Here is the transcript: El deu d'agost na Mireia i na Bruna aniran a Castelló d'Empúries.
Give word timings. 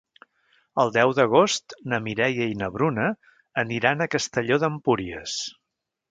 El 0.83 0.91
deu 0.93 1.11
d'agost 1.17 1.75
na 1.91 1.99
Mireia 2.05 2.47
i 2.53 2.57
na 2.61 2.69
Bruna 2.77 3.05
aniran 3.65 4.01
a 4.01 4.11
Castelló 4.15 4.59
d'Empúries. 4.65 5.37